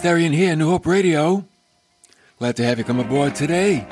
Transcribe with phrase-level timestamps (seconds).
[0.00, 1.44] Dave Therian here, New Hope Radio.
[2.38, 3.86] Glad to have you come aboard today.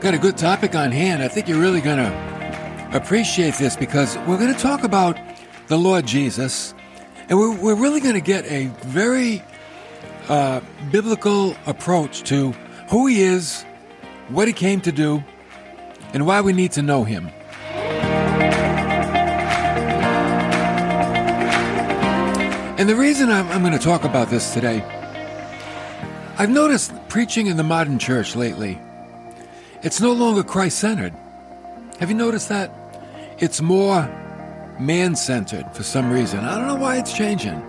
[0.00, 1.22] Got a good topic on hand.
[1.22, 5.18] I think you're really going to appreciate this because we're going to talk about
[5.66, 6.74] the Lord Jesus,
[7.28, 9.42] and we're, we're really going to get a very
[10.28, 10.60] uh,
[10.92, 12.52] biblical approach to
[12.90, 13.64] who He is,
[14.28, 15.24] what He came to do,
[16.12, 17.28] and why we need to know Him.
[22.78, 24.84] And the reason I'm, I'm going to talk about this today,
[26.38, 28.78] I've noticed preaching in the modern church lately,
[29.82, 31.14] it's no longer Christ centered.
[31.98, 32.70] Have you noticed that?
[33.38, 34.02] It's more
[34.78, 36.40] man centered for some reason.
[36.40, 37.62] I don't know why it's changing.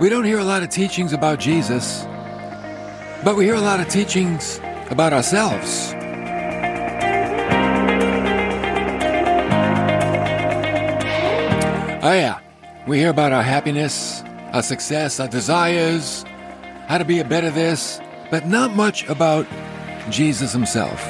[0.00, 2.04] We don't hear a lot of teachings about Jesus,
[3.22, 4.58] but we hear a lot of teachings
[4.90, 5.92] about ourselves.
[12.02, 12.40] Oh, yeah.
[12.88, 16.24] We hear about our happiness, our success, our desires,
[16.86, 19.46] how to be a better this, but not much about
[20.10, 21.02] Jesus himself.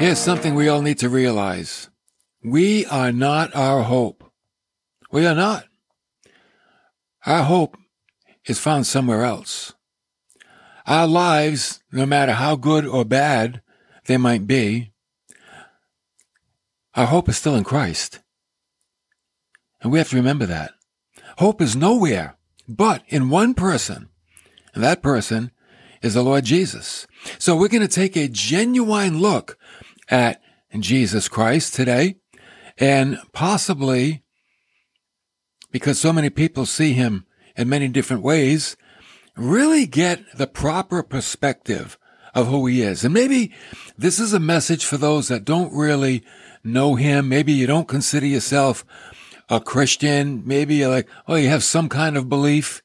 [0.00, 1.88] Here's something we all need to realize.
[2.42, 4.24] We are not our hope.
[5.12, 5.64] We are not.
[7.24, 7.76] Our hope
[8.46, 9.74] is found somewhere else.
[10.86, 13.62] Our lives, no matter how good or bad
[14.06, 14.91] they might be,
[16.94, 18.20] our hope is still in Christ.
[19.80, 20.72] And we have to remember that.
[21.38, 22.36] Hope is nowhere
[22.68, 24.08] but in one person.
[24.74, 25.50] And that person
[26.02, 27.06] is the Lord Jesus.
[27.38, 29.58] So we're going to take a genuine look
[30.08, 30.40] at
[30.78, 32.16] Jesus Christ today
[32.78, 34.22] and possibly
[35.70, 38.76] because so many people see him in many different ways,
[39.36, 41.98] really get the proper perspective
[42.34, 43.04] of who he is.
[43.04, 43.52] And maybe
[43.96, 46.22] this is a message for those that don't really
[46.64, 47.28] know him.
[47.28, 48.84] Maybe you don't consider yourself
[49.48, 50.42] a Christian.
[50.46, 52.82] Maybe you're like, oh, you have some kind of belief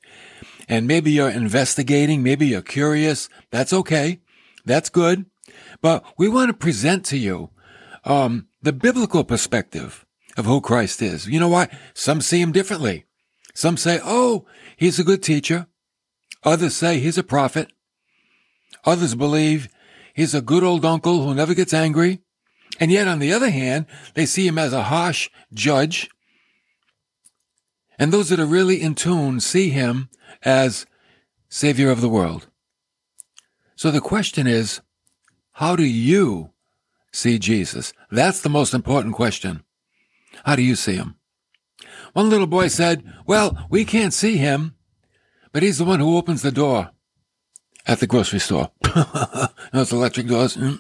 [0.68, 2.24] and maybe you're investigating.
[2.24, 3.30] Maybe you're curious.
[3.52, 4.20] That's okay.
[4.66, 5.26] That's good.
[5.82, 7.52] But we want to present to you,
[8.04, 10.06] um, the biblical perspective
[10.36, 11.28] of who Christ is.
[11.28, 11.72] You know what?
[11.94, 13.06] Some see him differently.
[13.54, 14.46] Some say, oh,
[14.76, 15.68] he's a good teacher.
[16.44, 17.72] Others say he's a prophet.
[18.86, 19.70] Others believe
[20.14, 22.22] he's a good old uncle who never gets angry.
[22.80, 26.10] And yet, on the other hand, they see him as a harsh judge.
[27.98, 30.10] And those that are really in tune see him
[30.44, 30.86] as
[31.50, 32.48] savior of the world.
[33.76, 34.82] So the question is,
[35.54, 36.52] how do you
[37.12, 37.94] see Jesus?
[38.12, 39.64] That's the most important question.
[40.46, 41.16] How do you see him?
[42.14, 44.76] One little boy said, well, we can't see him,
[45.52, 46.92] but he's the one who opens the door
[47.86, 48.72] at the grocery store.
[49.74, 50.58] Those electric doors.
[50.58, 50.80] Mm.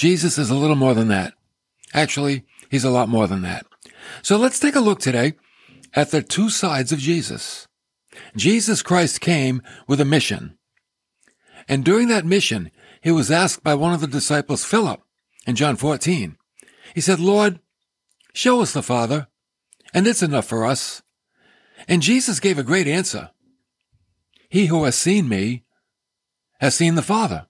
[0.00, 1.34] Jesus is a little more than that.
[1.92, 3.66] Actually, he's a lot more than that.
[4.22, 5.34] So let's take a look today
[5.92, 7.68] at the two sides of Jesus.
[8.34, 10.56] Jesus Christ came with a mission.
[11.68, 12.70] And during that mission,
[13.02, 15.02] he was asked by one of the disciples, Philip,
[15.46, 16.38] in John 14.
[16.94, 17.60] He said, Lord,
[18.32, 19.28] show us the Father,
[19.92, 21.02] and it's enough for us.
[21.86, 23.32] And Jesus gave a great answer.
[24.48, 25.64] He who has seen me
[26.58, 27.48] has seen the Father.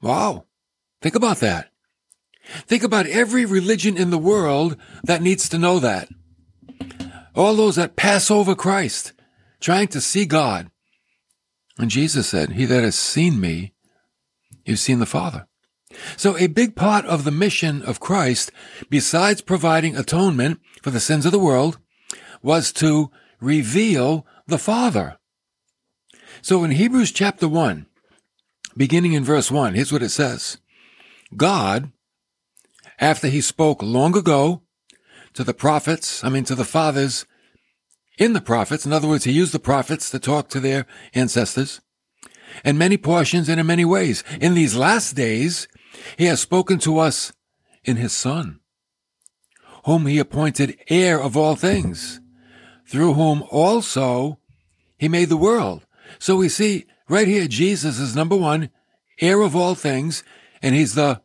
[0.00, 0.46] Wow.
[1.02, 1.68] Think about that.
[2.66, 6.08] Think about every religion in the world that needs to know that.
[7.34, 9.12] All those that pass over Christ,
[9.60, 10.70] trying to see God.
[11.78, 13.74] And Jesus said, He that has seen me,
[14.64, 15.46] you've seen the Father.
[16.16, 18.50] So a big part of the mission of Christ,
[18.88, 21.78] besides providing atonement for the sins of the world,
[22.42, 23.10] was to
[23.40, 25.18] reveal the Father.
[26.42, 27.86] So in Hebrews chapter 1,
[28.76, 30.58] beginning in verse 1, here's what it says.
[31.36, 31.90] God,
[32.98, 34.62] after he spoke long ago
[35.34, 37.26] to the prophets, I mean to the fathers
[38.18, 41.80] in the prophets, in other words, he used the prophets to talk to their ancestors,
[42.64, 44.22] in many portions and in many ways.
[44.40, 45.66] In these last days,
[46.18, 47.32] he has spoken to us
[47.84, 48.60] in his Son,
[49.86, 52.20] whom he appointed heir of all things,
[52.86, 54.38] through whom also
[54.98, 55.86] he made the world.
[56.18, 58.70] So we see right here, Jesus is number one,
[59.20, 60.22] heir of all things,
[60.62, 61.20] and he's the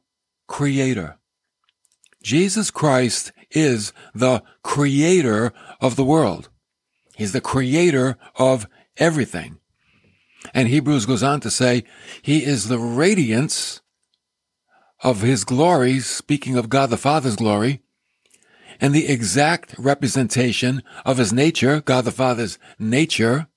[0.47, 1.17] creator.
[2.23, 6.49] Jesus Christ is the creator of the world.
[7.15, 8.67] He's the creator of
[8.97, 9.59] everything.
[10.53, 11.83] And Hebrews goes on to say,
[12.21, 13.81] he is the radiance
[15.03, 17.81] of his glory, speaking of God the Father's glory,
[18.81, 23.47] and the exact representation of his nature, God the Father's nature,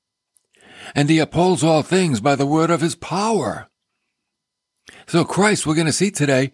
[0.94, 3.69] and he upholds all things by the word of his power.
[5.10, 6.52] So Christ, we're going to see today,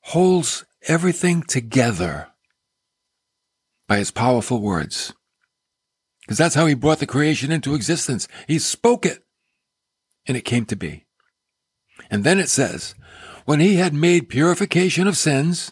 [0.00, 2.26] holds everything together
[3.86, 5.14] by his powerful words.
[6.22, 8.26] Because that's how he brought the creation into existence.
[8.48, 9.24] He spoke it
[10.26, 11.06] and it came to be.
[12.10, 12.96] And then it says,
[13.44, 15.70] when he had made purification of sins,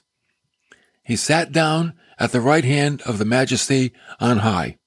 [1.03, 4.79] he sat down at the right hand of the majesty on high.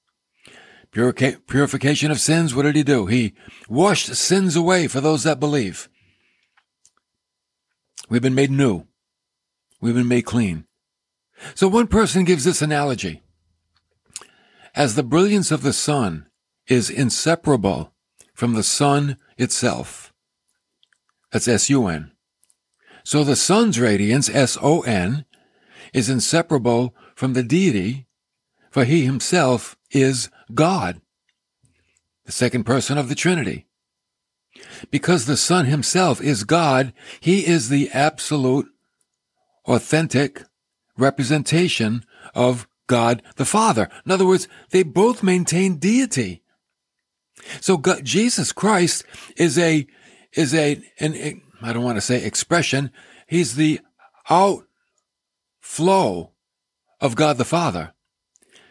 [0.90, 3.04] Purica- purification of sins, what did he do?
[3.04, 3.34] He
[3.68, 5.90] washed sins away for those that believe.
[8.10, 8.86] We've been made new.
[9.80, 10.66] We've been made clean.
[11.54, 13.22] So one person gives this analogy.
[14.74, 16.26] As the brilliance of the sun
[16.66, 17.94] is inseparable
[18.34, 20.12] from the sun itself.
[21.32, 22.10] That's S-U-N.
[23.04, 25.24] So the sun's radiance, S-O-N,
[25.94, 28.06] is inseparable from the deity,
[28.70, 31.00] for he himself is God,
[32.24, 33.66] the second person of the Trinity.
[34.90, 38.68] Because the Son himself is God, he is the absolute,
[39.64, 40.42] authentic
[40.96, 42.04] representation
[42.34, 43.88] of God the Father.
[44.04, 46.42] In other words, they both maintain deity.
[47.60, 49.04] So God, Jesus Christ
[49.36, 49.86] is a,
[50.32, 52.90] is a, an, I don't want to say expression.
[53.26, 53.80] He's the
[54.28, 54.66] outflow
[57.00, 57.94] of God the Father.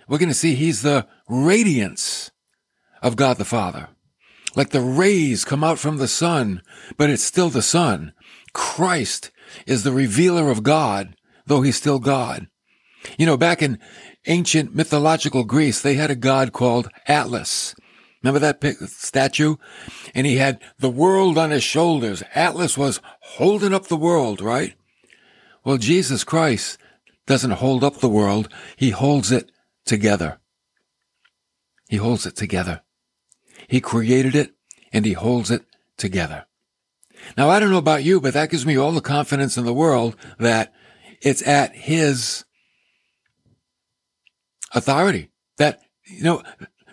[0.07, 2.31] We're going to see he's the radiance
[3.01, 3.89] of God the Father.
[4.56, 6.62] Like the rays come out from the sun,
[6.98, 8.13] but it's still the sun.
[8.54, 9.31] Christ
[9.66, 11.16] is the revealer of God,
[11.46, 12.48] though he's still God.
[13.18, 13.80] You know, back in
[14.28, 17.75] ancient mythological Greece, they had a god called Atlas.
[18.22, 19.56] Remember that statue?
[20.13, 22.22] And he had the world on his shoulders.
[22.36, 24.74] Atlas was holding up the world, right?
[25.63, 26.78] Well, Jesus Christ
[27.25, 28.50] doesn't hold up the world.
[28.75, 29.51] He holds it
[29.86, 30.40] together.
[31.88, 32.81] He holds it together.
[33.69, 34.51] He created it
[34.92, 35.63] and he holds it
[35.95, 36.45] together.
[37.38, 39.74] Now, I don't know about you, but that gives me all the confidence in the
[39.74, 40.74] world that
[41.21, 42.45] it's at his
[44.74, 46.44] authority that, you know,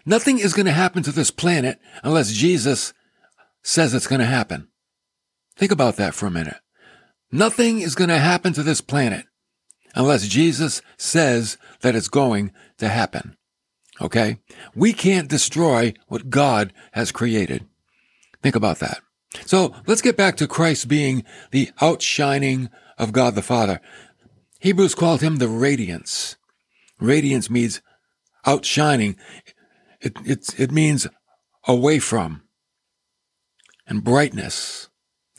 [0.05, 2.93] nothing is going to happen to this planet unless Jesus
[3.62, 4.69] says it's going to happen.
[5.56, 6.58] Think about that for a minute.
[7.32, 9.25] Nothing is going to happen to this planet
[9.94, 13.37] unless Jesus says that it's going to happen.
[14.00, 14.38] Okay?
[14.75, 17.66] We can't destroy what God has created.
[18.43, 19.00] Think about that.
[19.44, 23.81] So let's get back to Christ being the outshining of God the Father.
[24.60, 26.37] Hebrews called him the radiance.
[26.98, 27.82] Radiance means
[28.46, 29.16] outshining.
[30.00, 31.06] It, it, it means
[31.66, 32.43] away from.
[33.87, 34.88] And brightness.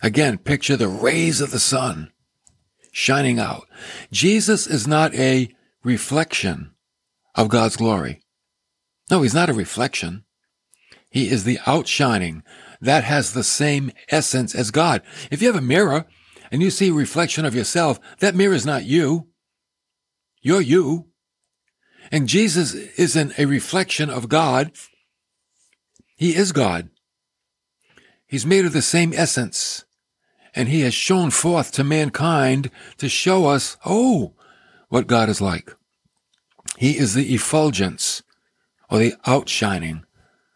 [0.02, 2.12] Again, picture the rays of the sun
[2.92, 3.68] shining out.
[4.12, 5.50] Jesus is not a
[5.84, 6.72] reflection
[7.36, 8.22] of God's glory.
[9.10, 10.24] No, he's not a reflection.
[11.10, 12.44] He is the outshining
[12.82, 15.02] that has the same essence as God.
[15.32, 16.06] If you have a mirror
[16.52, 19.28] and you see a reflection of yourself, that mirror is not you.
[20.42, 21.08] You're you.
[22.12, 24.72] And Jesus isn't a reflection of God.
[26.16, 26.90] He is God.
[28.26, 29.86] He's made of the same essence.
[30.54, 34.34] And he has shown forth to mankind to show us, oh,
[34.90, 35.72] what God is like.
[36.78, 38.24] He is the effulgence
[38.90, 40.04] or the outshining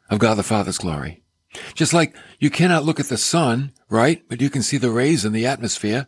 [0.10, 1.24] of God the Father's glory.
[1.74, 4.24] Just like you cannot look at the sun, right?
[4.30, 6.08] But you can see the rays in the atmosphere.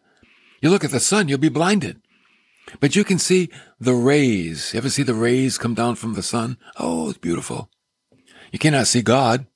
[0.62, 2.02] You look at the sun, you'll be blinded.
[2.80, 3.50] But you can see
[3.80, 4.74] the rays.
[4.74, 6.58] You ever see the rays come down from the sun?
[6.78, 7.70] Oh, it's beautiful.
[8.52, 9.48] You cannot see God,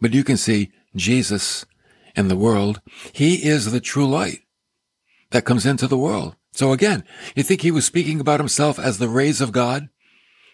[0.00, 1.66] but you can see Jesus
[2.14, 2.80] in the world.
[3.12, 4.40] He is the true light
[5.30, 6.36] that comes into the world.
[6.52, 7.04] So again,
[7.34, 9.88] you think he was speaking about himself as the rays of God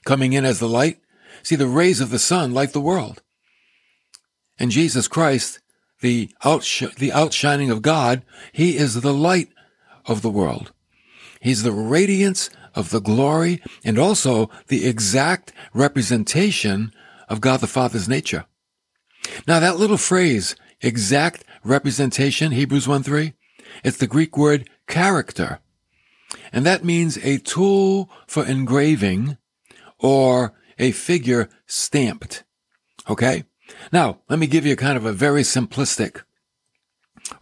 [0.04, 1.00] coming in as the light?
[1.46, 3.22] See, the rays of the sun light the world.
[4.58, 5.60] And Jesus Christ,
[6.00, 9.50] the, outsh- the outshining of God, he is the light
[10.06, 10.72] of the world.
[11.40, 16.92] He's the radiance of the glory and also the exact representation
[17.28, 18.46] of God the Father's nature.
[19.46, 23.34] Now that little phrase, exact representation, Hebrews 1 3,
[23.84, 25.60] it's the Greek word character.
[26.52, 29.38] And that means a tool for engraving
[30.00, 32.44] or a figure stamped.
[33.08, 33.44] Okay?
[33.92, 36.22] Now, let me give you kind of a very simplistic,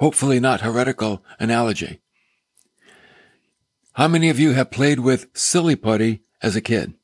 [0.01, 2.01] hopefully not heretical analogy.
[3.95, 6.95] How many of you have played with silly putty as a kid?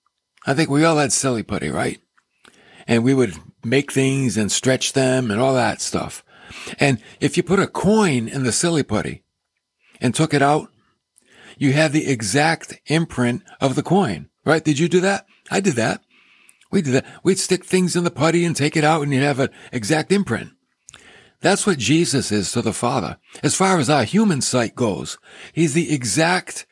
[0.47, 2.01] I think we all had silly putty, right?
[2.87, 6.25] And we would make things and stretch them and all that stuff.
[6.79, 9.23] And if you put a coin in the silly putty
[10.01, 10.69] and took it out,
[11.59, 14.65] you had the exact imprint of the coin, right?
[14.65, 15.27] Did you do that?
[15.51, 16.03] I did that.
[16.71, 17.07] We did that.
[17.23, 20.13] We'd stick things in the putty and take it out and you'd have an exact
[20.13, 20.51] imprint.
[21.41, 23.17] That's what Jesus is to the Father.
[23.43, 25.19] As far as our human sight goes,
[25.53, 26.67] he's the exact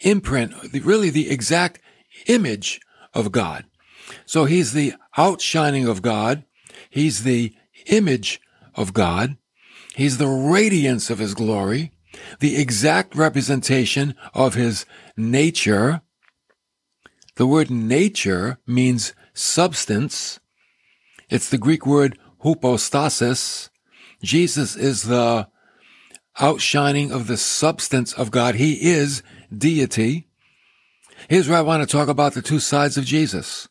[0.00, 1.80] imprint, really the exact
[2.26, 2.80] image
[3.12, 3.64] of God.
[4.26, 6.44] So he's the outshining of God.
[6.90, 7.54] He's the
[7.86, 8.40] image
[8.74, 9.36] of God.
[9.94, 11.92] He's the radiance of his glory,
[12.40, 16.00] the exact representation of his nature.
[17.36, 20.40] The word nature means substance.
[21.28, 23.70] It's the Greek word hypostasis.
[24.22, 25.48] Jesus is the
[26.40, 28.54] outshining of the substance of God.
[28.54, 29.22] He is
[29.56, 30.28] deity.
[31.28, 33.68] Here's where I want to talk about the two sides of Jesus.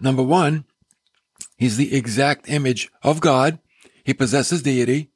[0.00, 0.64] Number one,
[1.56, 3.58] he's the exact image of God.
[4.04, 5.10] He possesses deity.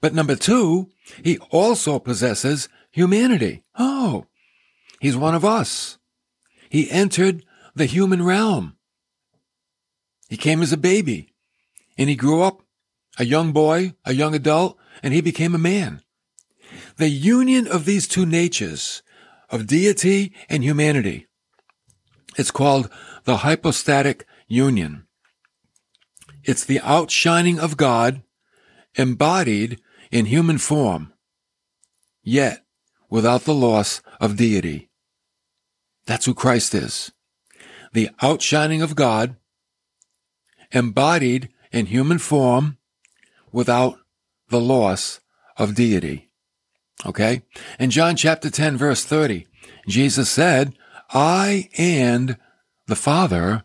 [0.00, 0.90] But number two,
[1.22, 3.62] he also possesses humanity.
[3.78, 4.26] Oh,
[5.00, 5.98] he's one of us.
[6.68, 7.44] He entered
[7.76, 8.76] the human realm.
[10.28, 11.34] He came as a baby
[11.96, 12.62] and he grew up
[13.18, 16.00] a young boy, a young adult, and he became a man.
[16.96, 19.02] The union of these two natures,
[19.50, 21.26] of deity and humanity,
[22.36, 22.90] it's called
[23.24, 25.06] the hypostatic union.
[26.44, 28.22] It's the outshining of God
[28.94, 29.80] embodied
[30.10, 31.12] in human form,
[32.22, 32.64] yet
[33.10, 34.88] without the loss of deity.
[36.06, 37.12] That's who Christ is.
[37.92, 39.36] The outshining of God
[40.72, 42.78] embodied in human form
[43.52, 43.98] without
[44.48, 45.20] the loss
[45.56, 46.30] of deity.
[47.04, 47.42] Okay?
[47.78, 49.46] In John chapter 10 verse 30,
[49.86, 50.74] Jesus said,
[51.10, 52.36] I and
[52.86, 53.64] the Father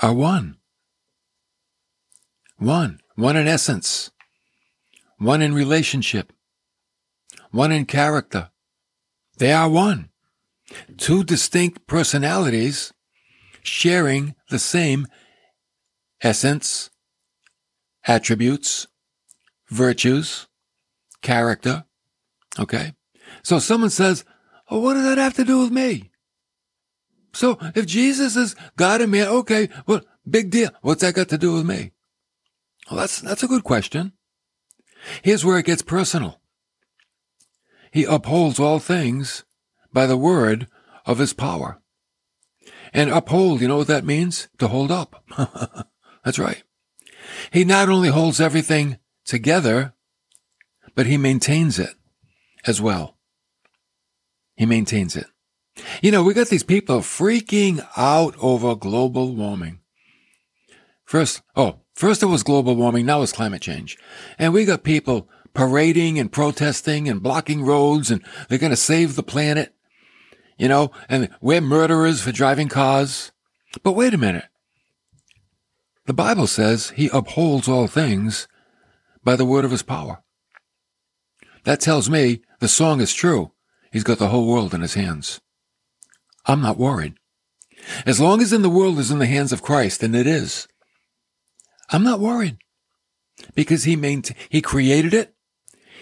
[0.00, 0.56] are one.
[2.58, 3.00] One.
[3.14, 4.10] One in essence.
[5.18, 6.32] One in relationship.
[7.50, 8.50] One in character.
[9.38, 10.10] They are one.
[10.96, 12.92] Two distinct personalities
[13.66, 15.06] sharing the same
[16.20, 16.90] essence,
[18.06, 18.86] attributes,
[19.68, 20.46] virtues,
[21.22, 21.84] character.
[22.58, 22.92] Okay.
[23.42, 24.24] So someone says,
[24.70, 26.10] oh, what does that have to do with me?
[27.32, 30.70] So if Jesus is God and man, okay, well, big deal.
[30.80, 31.92] What's that got to do with me?
[32.90, 34.12] Well, that's, that's a good question.
[35.22, 36.40] Here's where it gets personal.
[37.92, 39.44] He upholds all things
[39.92, 40.66] by the word
[41.04, 41.80] of his power.
[42.96, 44.48] And uphold, you know what that means?
[44.56, 45.22] To hold up.
[46.24, 46.62] That's right.
[47.52, 49.92] He not only holds everything together,
[50.94, 51.94] but he maintains it
[52.66, 53.18] as well.
[54.56, 55.26] He maintains it.
[56.00, 59.80] You know, we got these people freaking out over global warming.
[61.04, 63.98] First, oh, first it was global warming, now it's climate change.
[64.38, 69.16] And we got people parading and protesting and blocking roads and they're going to save
[69.16, 69.75] the planet.
[70.56, 73.32] You know, and we're murderers for driving cars.
[73.82, 74.46] But wait a minute.
[76.06, 78.48] The Bible says he upholds all things
[79.24, 80.22] by the word of his power.
[81.64, 83.52] That tells me the song is true.
[83.90, 85.40] He's got the whole world in his hands.
[86.46, 87.14] I'm not worried.
[88.06, 90.68] As long as in the world is in the hands of Christ, and it is,
[91.90, 92.58] I'm not worried
[93.54, 95.34] because he main, he created it,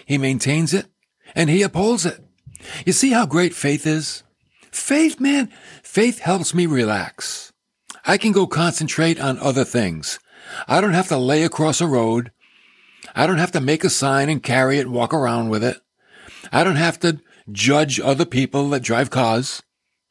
[0.05, 0.87] he maintains it,
[1.33, 2.23] and he upholds it.
[2.85, 4.23] You see how great faith is?
[4.75, 5.49] Faith, man,
[5.81, 7.53] faith helps me relax.
[8.05, 10.19] I can go concentrate on other things.
[10.67, 12.31] I don't have to lay across a road.
[13.15, 15.77] I don't have to make a sign and carry it and walk around with it.
[16.51, 19.63] I don't have to judge other people that drive cars.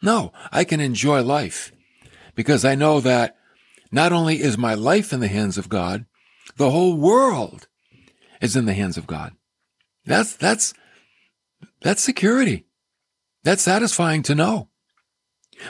[0.02, 1.70] No, I can enjoy life
[2.34, 3.36] because I know that
[3.92, 6.06] not only is my life in the hands of God,
[6.56, 7.68] the whole world
[8.40, 9.34] is in the hands of God.
[10.06, 10.72] That's, that's,
[11.82, 12.64] that's security.
[13.44, 14.68] That's satisfying to know.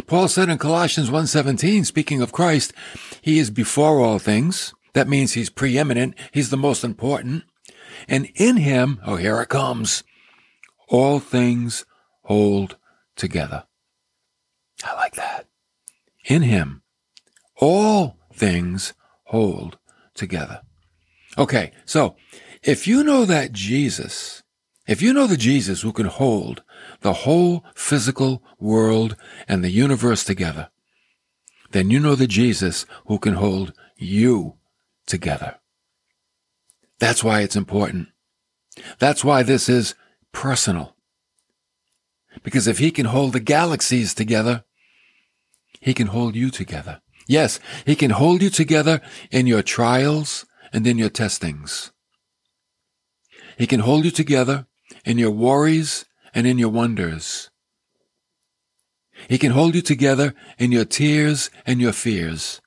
[0.06, 2.72] Paul said in Colossians 1:17, speaking of Christ,
[3.20, 4.72] he is before all things.
[4.94, 6.14] That means he's preeminent.
[6.32, 7.44] He's the most important.
[8.08, 10.04] And in him, oh, here it comes.
[10.88, 11.84] All things
[12.22, 12.76] hold
[13.16, 13.64] together.
[14.84, 15.46] I like that.
[16.24, 16.82] In him,
[17.56, 19.78] all things hold
[20.14, 20.62] together.
[21.36, 21.72] Okay.
[21.84, 22.16] So
[22.62, 24.42] if you know that Jesus,
[24.86, 26.62] if you know the Jesus who can hold
[27.04, 29.14] the whole physical world
[29.46, 30.70] and the universe together,
[31.70, 34.54] then you know the Jesus who can hold you
[35.06, 35.56] together.
[36.98, 38.08] That's why it's important.
[38.98, 39.94] That's why this is
[40.32, 40.96] personal.
[42.42, 44.64] Because if he can hold the galaxies together,
[45.80, 47.02] he can hold you together.
[47.28, 51.92] Yes, he can hold you together in your trials and in your testings.
[53.58, 54.66] He can hold you together
[55.04, 57.50] in your worries and in your wonders.
[59.28, 62.60] He can hold you together in your tears and your fears.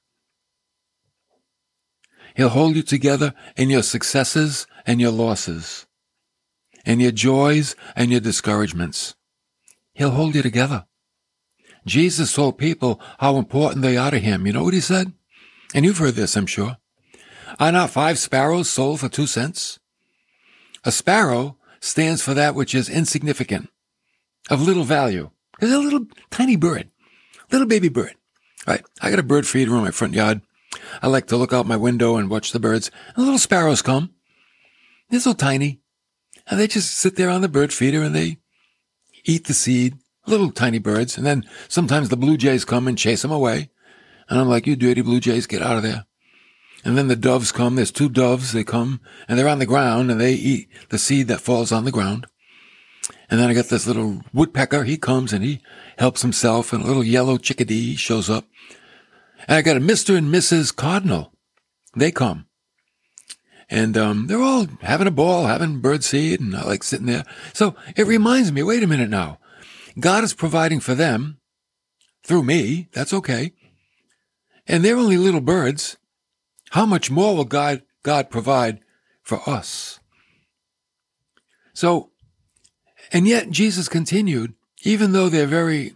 [2.36, 5.86] He'll hold you together in your successes and your losses,
[6.86, 9.16] in your joys and your discouragements.
[9.94, 10.86] He'll hold you together.
[11.86, 14.46] Jesus told people how important they are to him.
[14.46, 15.14] You know what he said?
[15.74, 16.78] And you've heard this, I'm sure.
[17.60, 19.80] Are not five sparrows sold for two cents?
[20.84, 23.70] A sparrow stands for that which is insignificant,
[24.50, 25.30] of little value.
[25.62, 26.90] It's a little tiny bird,
[27.52, 28.16] little baby bird.
[28.68, 28.84] Right?
[29.02, 30.42] I got a bird feeder in my front yard.
[31.02, 32.92] I like to look out my window and watch the birds.
[33.16, 34.14] And little sparrows come.
[35.10, 35.80] They're so tiny.
[36.48, 38.38] And they just sit there on the bird feeder and they
[39.24, 41.18] eat the seed, little tiny birds.
[41.18, 43.70] And then sometimes the blue jays come and chase them away.
[44.30, 46.06] And I'm like, you dirty blue jays, get out of there.
[46.88, 47.75] And then the doves come.
[47.75, 48.53] There's two doves.
[48.53, 51.84] They come and they're on the ground and they eat the seed that falls on
[51.84, 52.27] the ground.
[53.29, 54.86] And then I got this little woodpecker.
[54.86, 55.60] He comes and he
[55.98, 58.46] helps himself and a little yellow chickadee shows up.
[59.50, 60.17] And I got a Mr.
[60.17, 60.74] and Mrs.
[60.74, 61.34] Cardinal.
[61.94, 62.46] They come.
[63.70, 67.25] And um, they're all having a ball, having bird seed, and I like sitting there.
[67.51, 69.39] So it reminds me, wait a minute now.
[70.00, 71.41] God is providing for them
[72.24, 72.88] through me.
[72.94, 73.51] That's okay.
[74.65, 75.98] And they're only little birds.
[76.72, 78.80] How much more will God, God provide
[79.24, 80.00] for us?
[81.74, 82.12] So,
[83.12, 85.94] and yet Jesus continued, even though they're very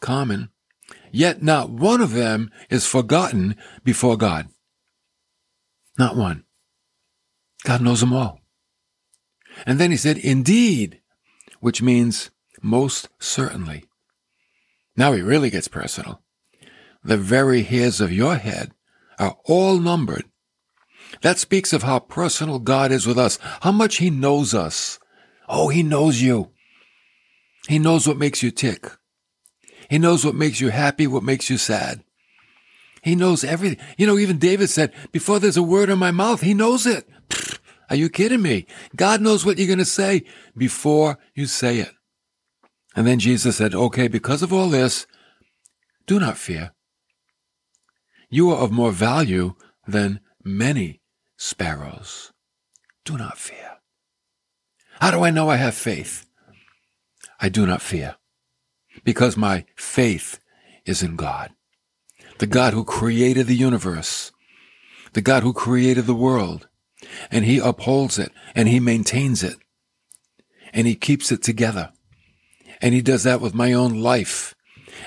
[0.00, 0.50] common,
[1.10, 4.48] yet not one of them is forgotten before God.
[5.98, 6.44] Not one.
[7.64, 8.40] God knows them all.
[9.64, 11.00] And then he said, indeed,
[11.60, 12.30] which means
[12.62, 13.84] most certainly.
[14.96, 16.22] Now he really gets personal.
[17.02, 18.72] The very hairs of your head
[19.18, 20.24] are all numbered.
[21.22, 24.98] That speaks of how personal God is with us, how much he knows us.
[25.48, 26.50] Oh, he knows you.
[27.68, 28.90] He knows what makes you tick.
[29.88, 32.02] He knows what makes you happy, what makes you sad.
[33.02, 33.78] He knows everything.
[33.96, 37.08] You know, even David said, before there's a word in my mouth, he knows it.
[37.88, 38.66] Are you kidding me?
[38.96, 40.24] God knows what you're going to say
[40.56, 41.92] before you say it.
[42.96, 45.06] And then Jesus said, okay, because of all this,
[46.06, 46.72] do not fear.
[48.28, 49.54] You are of more value
[49.86, 51.00] than many
[51.36, 52.32] sparrows.
[53.04, 53.78] Do not fear.
[55.00, 56.26] How do I know I have faith?
[57.38, 58.16] I do not fear
[59.04, 60.40] because my faith
[60.86, 61.50] is in God,
[62.38, 64.32] the God who created the universe,
[65.12, 66.68] the God who created the world,
[67.30, 69.56] and he upholds it and he maintains it
[70.72, 71.92] and he keeps it together.
[72.80, 74.54] And he does that with my own life.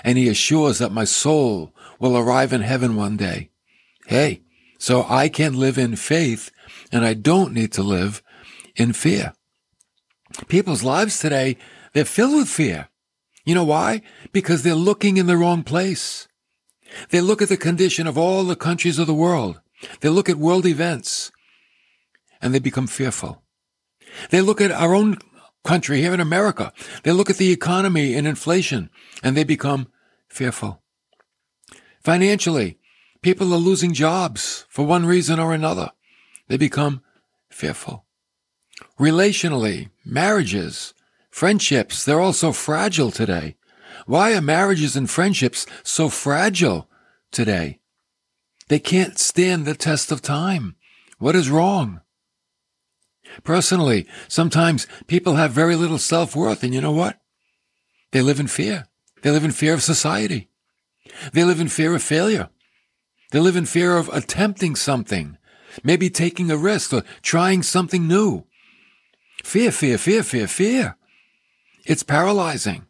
[0.03, 3.49] And he assures that my soul will arrive in heaven one day.
[4.07, 4.41] Hey,
[4.77, 6.51] so I can live in faith
[6.91, 8.23] and I don't need to live
[8.75, 9.33] in fear.
[10.47, 11.57] People's lives today,
[11.93, 12.87] they're filled with fear.
[13.45, 14.01] You know why?
[14.31, 16.27] Because they're looking in the wrong place.
[17.09, 19.59] They look at the condition of all the countries of the world.
[20.01, 21.31] They look at world events
[22.41, 23.43] and they become fearful.
[24.29, 25.17] They look at our own
[25.63, 26.73] country here in America.
[27.03, 28.89] They look at the economy and inflation
[29.23, 29.87] and they become
[30.27, 30.81] fearful.
[32.09, 32.79] Financially,
[33.21, 35.91] people are losing jobs for one reason or another.
[36.47, 37.03] They become
[37.51, 38.03] fearful.
[38.99, 40.95] Relationally, marriages,
[41.29, 43.57] friendships, they're all so fragile today.
[44.07, 46.89] Why are marriages and friendships so fragile
[47.31, 47.77] today?
[48.69, 50.77] They can't stand the test of time.
[51.19, 52.01] What is wrong?
[53.43, 57.19] Personally, sometimes people have very little self-worth, and you know what?
[58.13, 58.87] They live in fear.
[59.21, 60.48] They live in fear of society.
[61.33, 62.49] They live in fear of failure.
[63.31, 65.37] They live in fear of attempting something,
[65.83, 68.45] maybe taking a risk or trying something new.
[69.43, 70.97] Fear, fear, fear, fear, fear.
[71.85, 72.85] It's paralyzing.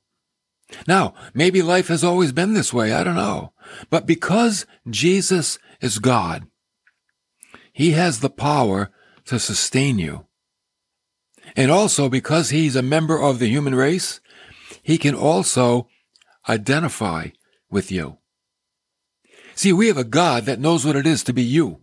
[0.88, 2.94] Now, maybe life has always been this way.
[2.94, 3.54] I don't know.
[3.90, 6.48] But because Jesus is God,
[7.72, 8.92] He has the power
[9.26, 10.26] to sustain you.
[11.56, 14.20] And also because he's a member of the human race,
[14.82, 15.88] he can also
[16.48, 17.30] identify
[17.70, 18.18] with you.
[19.56, 21.82] See, we have a God that knows what it is to be you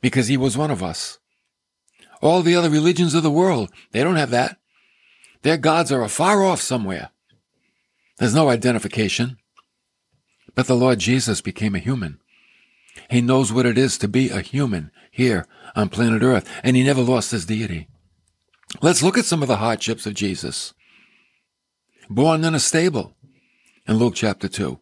[0.00, 1.18] because he was one of us.
[2.22, 4.58] All the other religions of the world, they don't have that.
[5.42, 7.10] Their gods are afar off somewhere.
[8.18, 9.36] There's no identification.
[10.54, 12.18] But the Lord Jesus became a human.
[13.10, 16.84] He knows what it is to be a human here on planet Earth, and he
[16.84, 17.88] never lost his deity.
[18.80, 20.74] Let's look at some of the hardships of Jesus.
[22.08, 23.14] Born in a stable
[23.86, 24.78] in Luke chapter 2.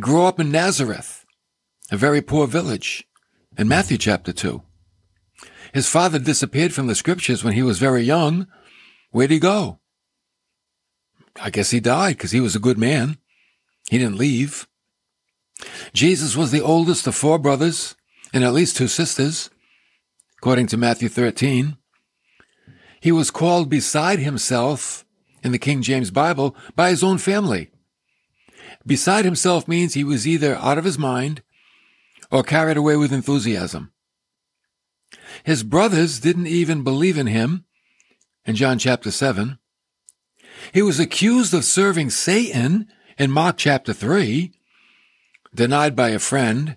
[0.00, 1.24] Grew up in Nazareth,
[1.90, 3.06] a very poor village
[3.56, 4.62] in Matthew chapter 2.
[5.72, 8.46] His father disappeared from the scriptures when he was very young.
[9.10, 9.80] Where'd he go?
[11.40, 13.18] I guess he died because he was a good man.
[13.90, 14.66] He didn't leave.
[15.92, 17.94] Jesus was the oldest of four brothers
[18.32, 19.50] and at least two sisters,
[20.38, 21.76] according to Matthew 13.
[23.00, 25.05] He was called beside himself
[25.46, 27.70] in the King James Bible by his own family.
[28.84, 31.40] Beside himself means he was either out of his mind
[32.32, 33.92] or carried away with enthusiasm.
[35.44, 37.64] His brothers didn't even believe in him
[38.44, 39.58] in John chapter 7.
[40.72, 44.52] He was accused of serving Satan in Mark chapter 3,
[45.54, 46.76] denied by a friend,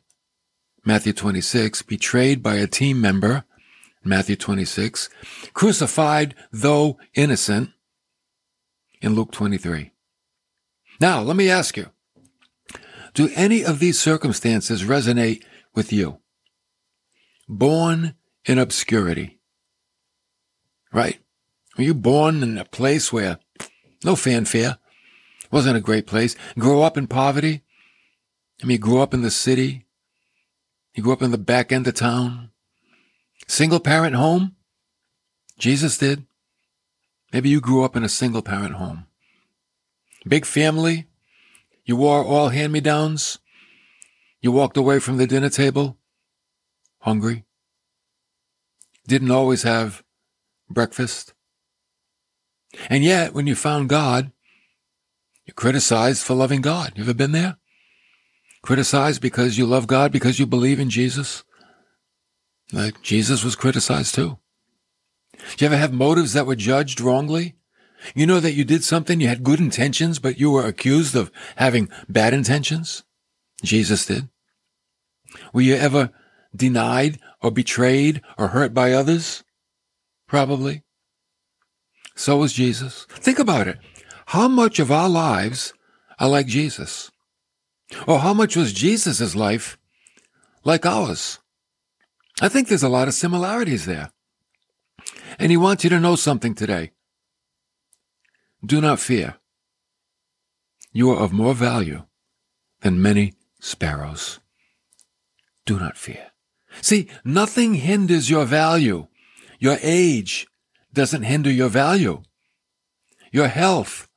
[0.86, 3.46] Matthew 26, betrayed by a team member,
[4.04, 5.10] Matthew 26,
[5.54, 7.72] crucified though innocent,
[9.02, 9.92] in Luke 23.
[11.00, 11.88] Now, let me ask you,
[13.14, 16.20] do any of these circumstances resonate with you?
[17.48, 19.40] Born in obscurity.
[20.92, 21.20] Right?
[21.78, 23.40] Were you born in a place where
[24.04, 24.78] no fanfare?
[25.52, 26.36] Wasn't a great place.
[26.58, 27.64] Grow up in poverty?
[28.62, 29.86] I mean, grew up in the city.
[30.94, 32.52] You grew up in the back end of town.
[33.48, 34.56] Single parent home?
[35.58, 36.26] Jesus did.
[37.32, 39.06] Maybe you grew up in a single parent home.
[40.28, 41.08] Big family?
[41.86, 43.40] You wore all hand me downs?
[44.42, 45.98] You walked away from the dinner table
[47.00, 47.46] hungry?
[49.08, 50.04] Didn't always have
[50.70, 51.34] breakfast?
[52.90, 54.32] And yet, when you found God,
[55.46, 56.94] you're criticized for loving God.
[56.96, 57.58] You ever been there?
[58.62, 61.44] Criticized because you love God, because you believe in Jesus?
[62.72, 64.38] Like Jesus was criticized too.
[65.58, 67.56] You ever have motives that were judged wrongly?
[68.16, 71.32] You know that you did something, you had good intentions, but you were accused of
[71.58, 73.04] having bad intentions?
[73.64, 74.30] Jesus did.
[75.54, 76.12] Were you ever
[76.56, 79.44] denied or betrayed or hurt by others?
[80.28, 80.84] Probably.
[82.16, 83.06] So was Jesus.
[83.10, 83.80] Think about it.
[84.28, 85.74] How much of our lives
[86.20, 87.12] are like Jesus?
[88.08, 89.78] Or how much was Jesus' life
[90.64, 91.40] like ours?
[92.42, 94.12] I think there's a lot of similarities there.
[95.38, 96.92] And he wants you to know something today.
[98.66, 99.36] Do not fear.
[100.92, 102.04] You are of more value
[102.82, 104.40] than many sparrows.
[105.66, 106.32] Do not fear.
[106.82, 109.08] See, nothing hinders your value.
[109.60, 110.48] Your age
[110.94, 112.24] doesn't hinder your value.
[113.32, 114.08] Your health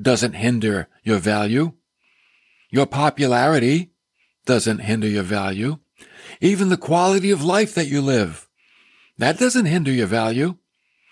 [0.00, 1.72] doesn't hinder your value.
[2.70, 3.92] Your popularity
[4.44, 5.78] doesn't hinder your value.
[6.40, 8.48] Even the quality of life that you live,
[9.22, 10.56] that doesn't hinder your value.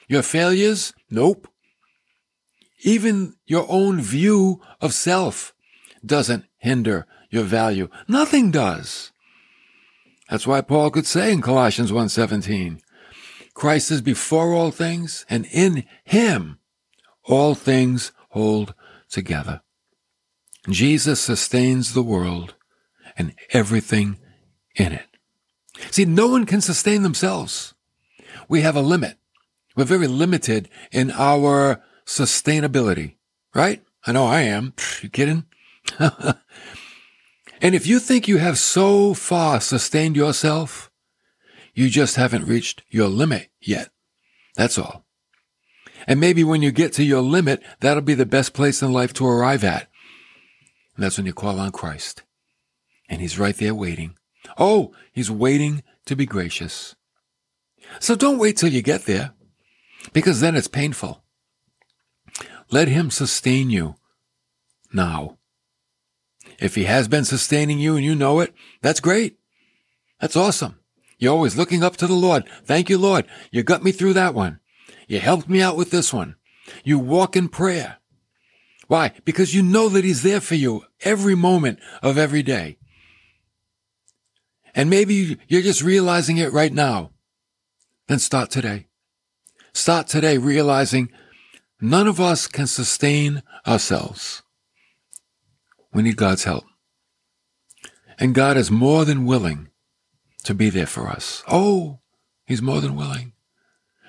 [0.09, 1.47] Your failures, nope.
[2.83, 5.55] Even your own view of self
[6.05, 7.89] doesn't hinder your value.
[8.09, 9.13] Nothing does.
[10.29, 12.81] That's why Paul could say in Colossians 1:17,
[13.55, 16.59] Christ is before all things, and in him
[17.23, 18.75] all things hold
[19.09, 19.61] together.
[20.69, 22.57] Jesus sustains the world
[23.17, 24.19] and everything
[24.75, 25.07] in it.
[25.93, 27.75] See, no one can sustain themselves.
[28.51, 29.17] We have a limit.
[29.77, 33.15] We're very limited in our sustainability,
[33.55, 33.81] right?
[34.05, 34.75] I know I am.
[35.03, 35.45] You kidding?
[36.01, 36.35] and
[37.63, 40.91] if you think you have so far sustained yourself,
[41.75, 43.91] you just haven't reached your limit yet.
[44.57, 45.05] That's all.
[46.09, 49.13] And maybe when you get to your limit, that'll be the best place in life
[49.15, 49.89] to arrive at.
[50.97, 52.25] And that's when you call on Christ.
[53.09, 54.17] And he's right there waiting.
[54.59, 56.97] Oh, he's waiting to be gracious.
[57.99, 59.33] So don't wait till you get there,
[60.13, 61.23] because then it's painful.
[62.71, 63.97] Let him sustain you
[64.93, 65.39] now.
[66.59, 69.39] If he has been sustaining you and you know it, that's great.
[70.21, 70.79] That's awesome.
[71.19, 72.45] You're always looking up to the Lord.
[72.65, 73.27] Thank you, Lord.
[73.51, 74.61] You got me through that one.
[75.09, 76.37] You helped me out with this one.
[76.85, 77.97] You walk in prayer.
[78.87, 79.13] Why?
[79.25, 82.79] Because you know that he's there for you every moment of every day.
[84.75, 87.11] And maybe you're just realizing it right now.
[88.11, 88.89] Then start today.
[89.73, 91.13] Start today realizing
[91.81, 94.43] none of us can sustain ourselves.
[95.93, 96.65] We need God's help.
[98.19, 99.69] And God is more than willing
[100.43, 101.45] to be there for us.
[101.47, 102.01] Oh,
[102.47, 103.33] He's more than willing.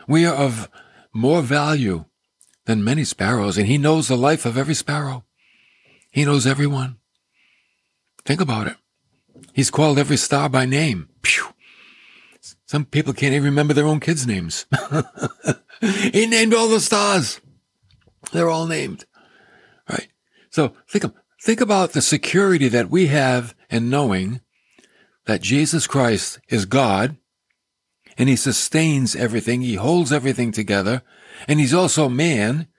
[0.07, 0.67] We are of
[1.13, 2.05] more value
[2.65, 5.25] than many sparrows, and He knows the life of every sparrow.
[6.09, 6.97] He knows everyone.
[8.25, 8.77] Think about it.
[9.53, 11.09] He's called every star by name.
[11.23, 11.53] Phew.
[12.71, 14.65] Some people can't even remember their own kids' names.
[15.81, 17.41] he named all the stars.
[18.31, 19.03] They're all named.
[19.89, 20.07] Right?
[20.51, 21.03] So think,
[21.43, 24.39] think about the security that we have in knowing
[25.25, 27.17] that Jesus Christ is God
[28.17, 29.59] and he sustains everything.
[29.59, 31.01] He holds everything together
[31.49, 32.69] and he's also man.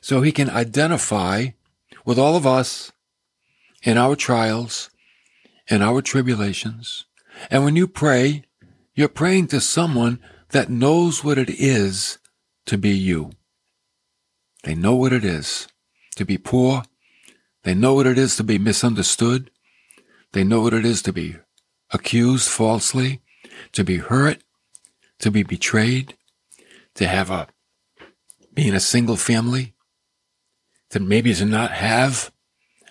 [0.00, 1.48] So he can identify
[2.04, 2.92] with all of us
[3.82, 4.90] in our trials
[5.66, 7.06] in our tribulations.
[7.50, 8.44] And when you pray,
[9.00, 12.18] you're praying to someone that knows what it is
[12.66, 13.30] to be you.
[14.64, 15.68] They know what it is
[16.16, 16.82] to be poor.
[17.62, 19.50] They know what it is to be misunderstood.
[20.32, 21.36] They know what it is to be
[21.90, 23.22] accused falsely,
[23.72, 24.44] to be hurt,
[25.20, 26.14] to be betrayed,
[26.96, 27.48] to have a,
[28.52, 29.72] be in a single family,
[30.90, 32.30] to maybe to not have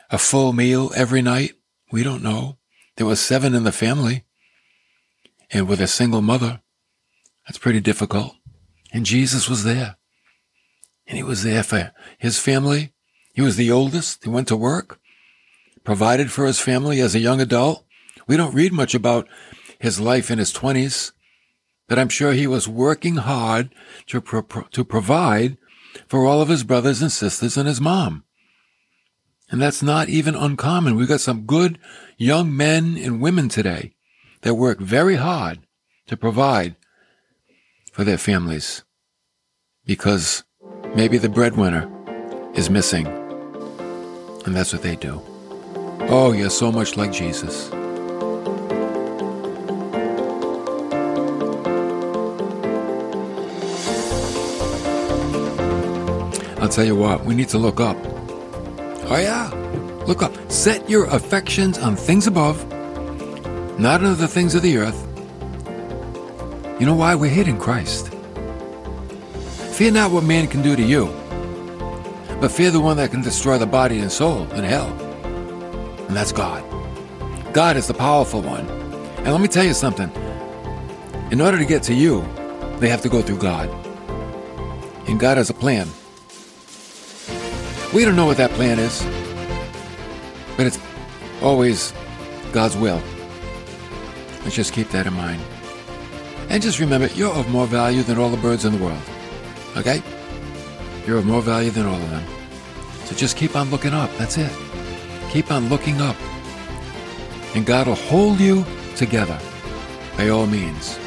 [0.09, 1.53] a full meal every night.
[1.91, 2.57] We don't know.
[2.95, 4.25] There was seven in the family
[5.51, 6.61] and with a single mother.
[7.47, 8.35] That's pretty difficult.
[8.91, 9.97] And Jesus was there.
[11.07, 12.93] And he was there for his family.
[13.33, 14.23] He was the oldest.
[14.23, 14.99] He went to work,
[15.83, 17.85] provided for his family as a young adult.
[18.27, 19.27] We don't read much about
[19.79, 21.13] his life in his twenties,
[21.87, 23.73] but I'm sure he was working hard
[24.07, 25.57] to, pro- to provide
[26.07, 28.23] for all of his brothers and sisters and his mom.
[29.49, 30.95] And that's not even uncommon.
[30.95, 31.79] We've got some good
[32.17, 33.95] young men and women today
[34.41, 35.59] that work very hard
[36.07, 36.75] to provide
[37.91, 38.83] for their families
[39.85, 40.43] because
[40.95, 41.89] maybe the breadwinner
[42.53, 43.07] is missing.
[44.45, 45.21] And that's what they do.
[46.11, 47.69] Oh, you're so much like Jesus.
[56.61, 57.97] I'll tell you what, we need to look up.
[59.11, 59.49] Oh, yeah.
[60.05, 60.33] Look up.
[60.51, 62.63] Set your affections on things above,
[63.79, 65.07] not on the things of the earth.
[66.81, 67.15] You know why?
[67.15, 68.13] We're hid in Christ.
[69.71, 71.05] Fear not what man can do to you,
[72.41, 74.91] but fear the one that can destroy the body and soul in hell.
[76.09, 76.61] And that's God.
[77.53, 78.67] God is the powerful one.
[79.19, 80.11] And let me tell you something.
[81.31, 82.27] In order to get to you,
[82.79, 83.69] they have to go through God.
[85.07, 85.87] And God has a plan.
[87.93, 89.01] We don't know what that plan is,
[90.57, 90.79] but it's
[91.41, 91.93] always
[92.51, 93.01] God's will.
[94.49, 95.41] Just keep that in mind.
[96.49, 99.01] And just remember, you're of more value than all the birds in the world.
[99.77, 100.01] Okay?
[101.05, 102.23] You're of more value than all of them.
[103.05, 104.09] So just keep on looking up.
[104.17, 104.51] That's it.
[105.29, 106.15] Keep on looking up.
[107.55, 109.39] And God will hold you together
[110.17, 110.97] by all means.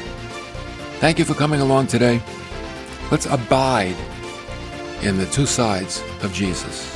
[0.99, 2.21] Thank you for coming along today.
[3.11, 3.95] Let's abide
[5.01, 6.92] in the two sides of Jesus.